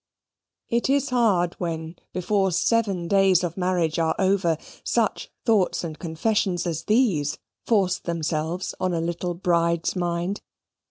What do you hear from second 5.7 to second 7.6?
and confessions as these